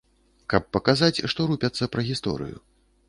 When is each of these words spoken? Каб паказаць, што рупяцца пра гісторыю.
Каб 0.53 0.63
паказаць, 0.77 1.23
што 1.33 1.47
рупяцца 1.51 1.89
пра 1.97 2.09
гісторыю. 2.11 2.57